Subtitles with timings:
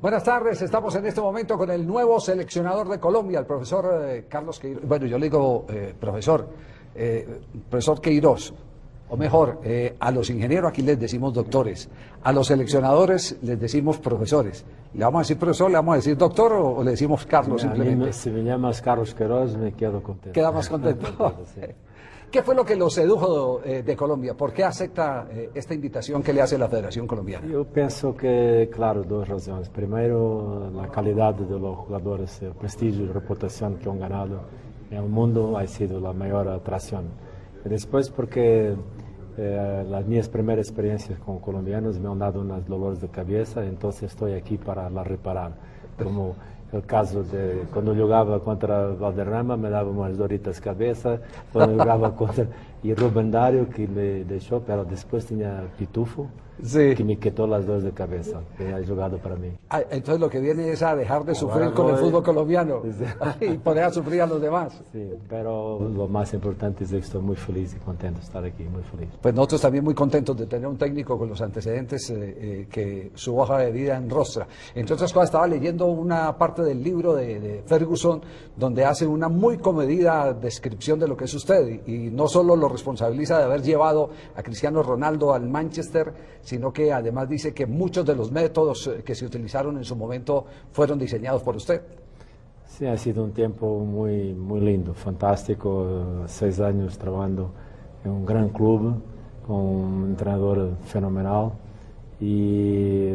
[0.00, 4.26] Buenas tardes, estamos en este momento con el nuevo seleccionador de Colombia, el profesor eh,
[4.28, 4.84] Carlos Queiroz.
[4.86, 6.46] Bueno, yo le digo eh, profesor,
[6.94, 8.54] eh, profesor Queiroz,
[9.10, 9.60] o mejor,
[9.98, 11.88] a los ingenieros aquí les decimos doctores,
[12.22, 14.64] a los seleccionadores les decimos profesores.
[14.94, 17.62] ¿Le vamos a decir profesor, le vamos a decir doctor o, o le decimos Carlos
[17.62, 18.04] simplemente?
[18.06, 20.32] me- si me llamas Carlos Queiroz me quedo contento.
[20.32, 21.06] Queda más contento.
[22.30, 24.34] ¿Qué fue lo que lo sedujo eh, de Colombia?
[24.34, 27.46] ¿Por qué acepta eh, esta invitación que le hace la Federación Colombiana?
[27.48, 29.70] Eu penso que, claro, duas razões.
[29.70, 34.44] Primeiro, a qualidade dos jogadores, o prestígio e reputação que han ganado
[34.90, 37.04] no mundo ha sido a maior atração.
[37.64, 38.76] E depois, porque
[39.38, 43.88] eh, as minhas primeiras experiências com colombianos me han dado unas dolores de cabeça, então
[43.88, 45.56] estou aqui para la reparar.
[45.96, 46.36] Como
[46.72, 51.20] o caso de quando jogava contra Valderrama me dava umas doritas cabeça,
[51.52, 52.48] quando jogava contra
[52.84, 56.28] e Rubén Dario que me deixou, pero depois tinha Pitufo
[56.60, 56.92] Sí.
[56.96, 59.52] que me quitó las dos de cabeza, que ha jugado para mí.
[59.70, 62.82] Ah, entonces lo que viene es a dejar de sufrir Ahora con el fútbol colombiano
[63.38, 63.44] Sí.
[63.46, 64.82] y poner a sufrir a los demás.
[64.90, 68.64] Sí, pero lo más importante es que estoy muy feliz y contento de estar aquí,
[68.64, 69.08] muy feliz.
[69.22, 73.12] Pues nosotros también muy contentos de tener un técnico con los antecedentes eh, eh, que
[73.14, 74.48] su hoja de vida enrostra.
[74.74, 78.20] Entre otras cosas, estaba leyendo una parte del libro de, de Ferguson
[78.56, 82.56] donde hace una muy comedida descripción de lo que es usted y, y no solo
[82.56, 87.66] lo responsabiliza de haber llevado a Cristiano Ronaldo al Manchester, sino que además dice que
[87.66, 91.82] muchos de los métodos eh, que se utilizaron en su momento fueron diseñados por usted.
[92.66, 97.50] Sí, ha sido un tiempo muy, muy lindo, fantástico, seis años trabajando
[98.04, 99.02] en un gran club
[99.46, 101.52] con un entrenador fenomenal
[102.20, 103.10] y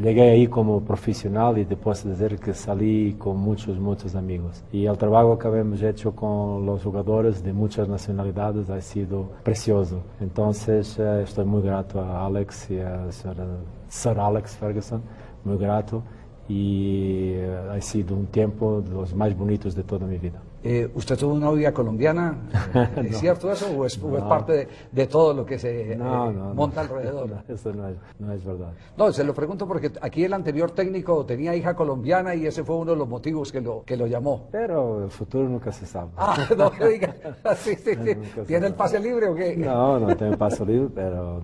[0.00, 4.62] llegué ahí como profesional y te puedo decir que salí con muchos, muchos amigos.
[4.72, 10.02] Y el trabajo que hemos hecho con los jugadores de muchas nacionalidades ha sido precioso.
[10.20, 15.02] Eh, estoy muy grato a Alex y a Sir, Alex Ferguson,
[15.44, 16.02] muy grato
[16.48, 20.40] y eh, ha sido un tiempo de los más bonitos de toda mi vida.
[20.66, 22.38] Eh, ¿Usted tuvo una novia colombiana?
[22.96, 23.18] ¿Es No.
[23.18, 24.28] cierto eso o es, o es No.
[24.30, 26.54] parte de, de todo lo que se No, eh, no, no.
[26.54, 27.28] monta alrededor?
[27.28, 28.72] No, eso no es, no es verdad.
[28.96, 32.76] No, se lo pregunto porque aquí el anterior técnico tenía hija colombiana y ese fue
[32.76, 34.48] uno de los motivos que lo, que lo llamó.
[34.50, 36.10] Pero el futuro nunca se sabe.
[36.16, 37.14] Ah, no me diga.
[37.56, 38.16] Sí, sí, sí.
[38.46, 39.56] ¿Tiene el pase libre o qué?
[39.58, 41.42] No, no tengo paso libre, pero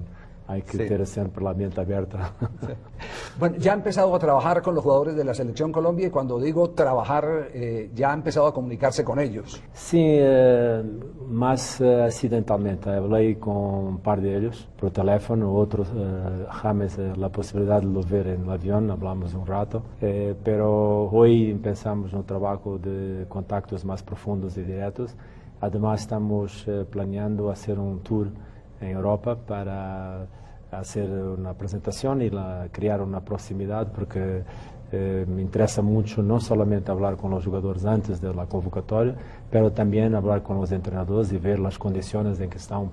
[0.50, 0.78] hay que Sí.
[0.88, 2.32] tener siempre la mente abierta.
[3.38, 6.38] Bueno, ya ha empezado a trabajar con los jugadores de la Selección Colombia y cuando
[6.38, 9.62] digo trabajar, eh, ya ha empezado a comunicarse con ellos.
[9.72, 10.82] Sí, eh,
[11.28, 12.90] más eh, accidentalmente.
[12.90, 17.86] Hablé con un par de ellos por teléfono, otros, eh, James, eh, la posibilidad de
[17.86, 19.82] los ver en el avión, hablamos un rato.
[20.02, 25.14] Eh, pero hoy empezamos un trabajo de contactos más profundos y directos.
[25.62, 28.28] Además, estamos planeando hacer un tour
[28.80, 30.26] en Europa para
[30.70, 34.42] hacer una presentación y la- crear una proximidad porque
[34.92, 39.14] eh, me interesa mucho no solamente hablar con los jugadores antes de la convocatoria,
[39.50, 42.91] pero también hablar con los entrenadores y ver las condiciones en que están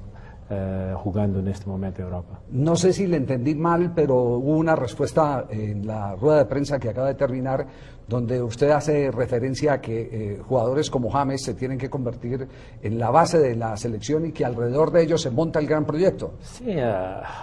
[0.50, 2.40] eh, jugando en este momento en Europa.
[2.52, 6.80] No sé si le entendí mal, pero hubo una respuesta en la rueda de prensa
[6.80, 7.66] que acaba de terminar,
[8.08, 12.48] donde usted hace referencia a que eh, jugadores como James se tienen que convertir
[12.82, 15.86] en la base de la selección y que alrededor de ellos se monta el gran
[15.86, 16.34] proyecto.
[16.42, 16.94] Sí, eh,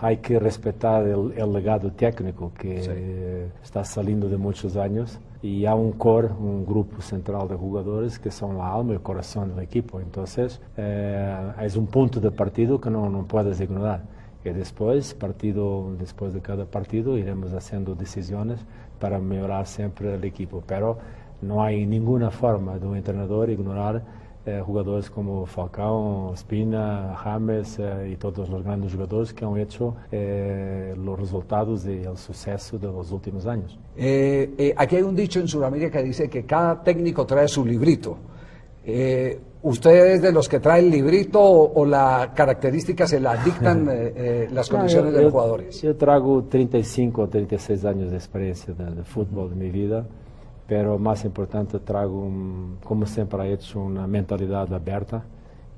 [0.00, 2.90] hay que respetar el, el legado técnico que Sí.
[2.92, 8.18] eh, está saliendo de muchos años y hay un core, un grupo central de jugadores
[8.18, 10.00] que son la alma y el corazón del equipo.
[10.00, 14.02] Entonces, eh, es un punto de partido que no, no puedes ignorar.
[14.44, 18.60] E depois, partido, depois de cada partido, iremos fazendo decisões
[19.00, 20.62] para melhorar sempre o equipo.
[20.66, 20.98] Pero
[21.40, 24.02] não há nenhuma forma de um treinador ignorar
[24.46, 29.94] eh, jogadores como Falcão, Espina, James eh, e todos os grandes jogadores que han hecho
[30.12, 33.78] eh, os resultados e o sucesso dos últimos anos.
[34.76, 38.18] aqui há um dicho em Sudamérica que diz que cada técnico traz seu librito.
[38.86, 43.36] Eh, ¿Usted es de los que trae el librito o, o la característica se la
[43.42, 45.80] dictan eh, eh, las condiciones No, de yo- los jugadores?
[45.82, 50.04] Yo trago 35 o 36 años de experiencia de, de fútbol en mi vida,
[50.66, 55.24] pero más importante trago, un- como siempre he hecho, una mentalidad abierta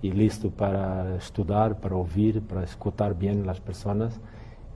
[0.03, 4.19] y listo para estudiar, para oír, para escuchar bien las personas,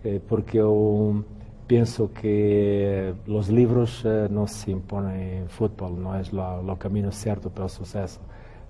[0.04, 1.24] eh, porque yo
[1.70, 6.20] Penso que os livros eh, não se impõem futebol, não é
[6.66, 8.20] o caminho certo para o sucesso.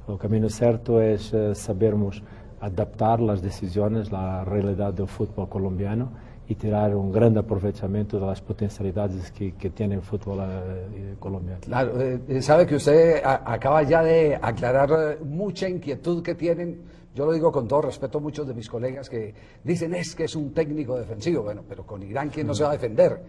[0.06, 2.22] O caminho certo é eh, sabermos
[2.60, 6.12] adaptar as decisões à realidade do futebol colombiano.
[6.50, 11.60] Y tirar un gran aprovechamiento de las potencialidades que, que tiene el fútbol eh, colombiano.
[11.60, 16.34] Claro, eh, eh, sabe que usted a- acaba ya de aclarar eh, mucha inquietud que
[16.34, 16.82] tienen.
[17.14, 19.32] Yo lo digo con todo respeto a muchos de mis colegas que
[19.62, 21.44] dicen es que es un técnico defensivo.
[21.44, 23.22] Bueno, pero con Irán, ¿quién no se va a defender?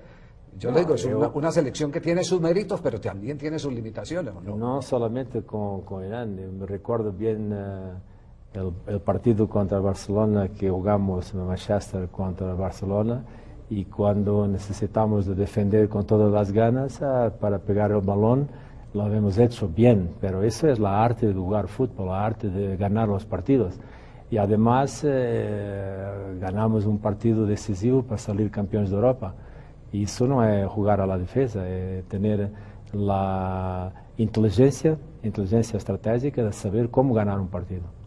[0.58, 3.72] Yo le digo, es una, una, selección que tiene sus méritos, pero también tiene sus
[3.72, 4.34] limitaciones.
[4.44, 7.54] No, no solamente con, con, Irán, me recuerdo bien
[8.54, 13.24] el, partido contra Barcelona que jugamos en Manchester contra Barcelona
[13.70, 18.50] y cuando necesitamos de defender con todas las ganas ah, para pegar el balón,
[18.94, 22.76] lo hemos hecho bien, pero eso es la arte de jugar fútbol, la arte de
[22.76, 23.80] ganar los partidos.
[24.30, 29.34] Y además eh, ganamos un partido decisivo para salir campeones de Europa.
[29.94, 32.50] Y eso no es jugar a la defensa, es tener
[32.92, 38.01] la inteligencia, inteligencia estratégica de saber cómo ganar un partido.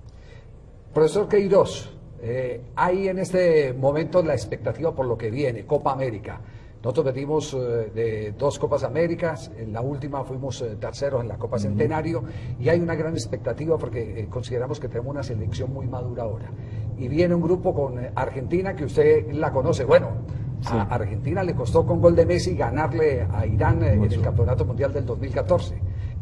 [0.94, 1.90] Profesor Queiroz,
[2.22, 6.40] eh, hay en este momento la expectativa por lo que viene, Copa América.
[6.84, 11.36] Nosotros venimos eh, de dos Copas Américas, en la última fuimos eh, terceros en la
[11.36, 12.22] Copa Centenario
[12.60, 16.48] y hay una gran expectativa porque consideramos que tenemos una selección muy madura ahora.
[16.96, 19.84] Y viene un grupo con Argentina que usted la conoce.
[19.84, 20.10] Bueno,
[20.66, 24.92] a Argentina le costó con gol de Messi ganarle a Irán en el Campeonato Mundial
[24.92, 25.74] del 2014.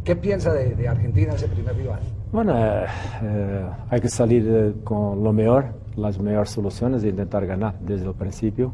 [0.03, 2.01] ¿Qué piensa de, Argentina ese primer rival?
[2.32, 2.55] Bueno,
[3.90, 8.73] hay que salir con lo mejor, las mejores soluciones e intentar ganar desde el principio,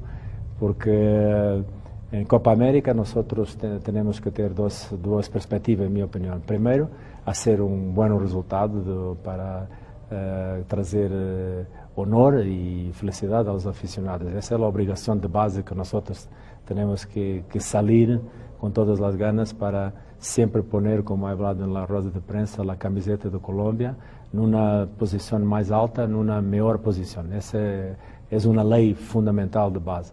[0.60, 1.64] porque
[2.12, 6.40] en Copa América nosotros tenemos que tener dos, dos, perspectivas, en mi opinión.
[6.46, 6.88] Primero,
[7.26, 9.66] hacer un buen resultado para
[10.08, 11.64] eh, traer eh,
[11.96, 14.32] honor y felicidad a los aficionados.
[14.34, 16.28] Esa es la obligación de base que nosotros
[16.64, 18.20] tenemos que, que salir
[18.60, 22.64] con todas las ganas para siempre poner, como he hablado en la rueda de prensa,
[22.64, 23.96] la camiseta de Colombia
[24.32, 27.32] en una posición más alta, en una mejor posición.
[27.32, 27.96] Esa
[28.30, 30.12] es una ley fundamental de base.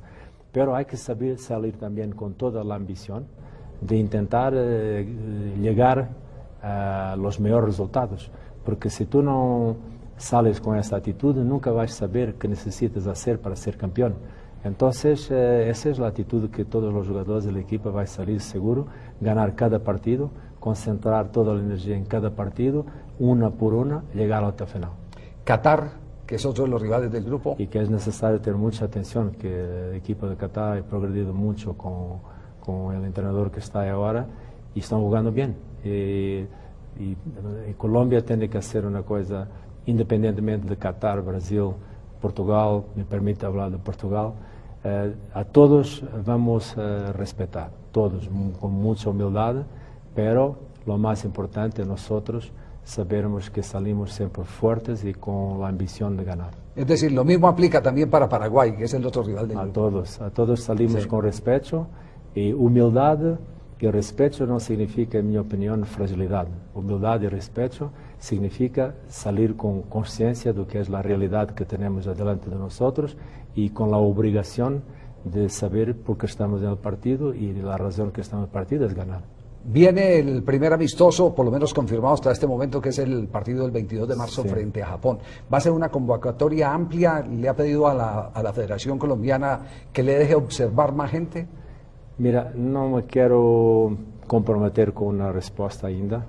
[0.51, 3.25] Pero hay que saber salir también con toda la ambición
[3.81, 5.05] de intentar eh,
[5.61, 6.09] llegar
[6.61, 8.31] a los resultados.
[8.63, 9.75] Porque si tú no
[10.17, 14.15] sales con esta actitud, nunca vas a saber qué necesitas hacer para ser campeón.
[14.65, 18.41] Entonces, eh, esa es la actitud que todos los jugadores del equipo van a salir
[18.41, 18.87] seguro,
[19.21, 22.85] ganar cada partido, concentrar toda la energía en cada partido,
[23.19, 24.89] una por una, llegar a la final.
[25.43, 27.55] Qatar que es otro de los rivales del grupo.
[27.59, 31.77] Y que es necesario tener mucha atención, que el equipo de Qatar ha progredido mucho
[31.77, 32.19] con,
[32.59, 34.25] con el entrenador que está ahora
[34.73, 35.55] y están jugando bien.
[35.83, 36.47] Y,
[36.97, 37.15] y,
[37.77, 39.47] Colombia tiene que hacer una cosa,
[39.85, 41.73] independientemente de Qatar, Brasil,
[42.21, 44.54] Portugal, me permite hablar de Portugal, eh,
[44.85, 48.29] eh, a todos vamos eh, respeitar todos,
[48.59, 49.65] com muita humildade,
[50.13, 52.05] pero lo más importante é nós
[52.83, 56.51] sabermos que salimos sempre fortes e com a ambição de ganhar.
[56.75, 59.65] Es decir, lo mismo aplica também para Paraguai, que é o outro rival del A
[59.65, 61.07] todos, a todos salimos sí.
[61.07, 61.87] com respeito
[62.35, 63.39] e humildade
[63.81, 66.49] e respeito não significa, em minha opinião, fragilidade.
[66.73, 72.49] Humildade e respeito significa sair com consciência do que é a realidade que temos adiante
[72.49, 72.79] de nós
[73.55, 74.83] y con la obligación
[75.23, 78.53] de saber por qué estamos en el partido y la razón que estamos en el
[78.53, 79.23] partido es ganar.
[79.67, 83.63] Viene el primer amistoso, por lo menos confirmado hasta este momento, que es el partido
[83.63, 85.17] del 22 de marzo frente a Japón.
[85.51, 87.21] Va a ser una convocatoria amplia.
[87.21, 89.61] ¿Le ha pedido a la, a la Federación Colombiana
[89.91, 91.47] que le deje observar más gente?
[92.19, 93.97] Mira, no me quiero
[94.27, 96.25] comprometer con una respuesta ainda,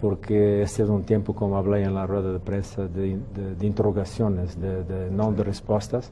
[0.00, 3.18] porque este es un tiempo, como hablé en la rueda de prensa, de,
[3.58, 6.10] de, interrogaciones, de, no de respuestas,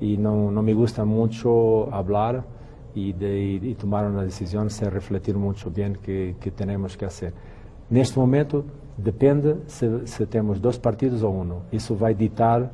[0.00, 2.44] e não não me gusta mucho hablar
[2.94, 7.32] y, de, tomar una decisión sin refletir mucho bien qué, que tenemos que hacer.
[7.90, 8.64] Neste momento,
[8.96, 11.60] depende se, se, temos dois partidos ou um.
[11.70, 12.70] Isso vai ditar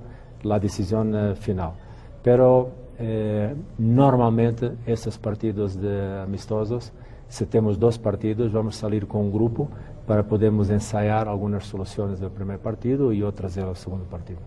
[0.49, 1.75] a decisão eh, final.
[2.23, 5.77] Pero eh, normalmente esses partidos
[6.23, 6.93] amistosos,
[7.29, 9.69] se temos dois partidos, vamos sair com um grupo
[10.07, 14.43] para podermos ensaiar algumas soluções do primeiro partido e outras do segundo partido.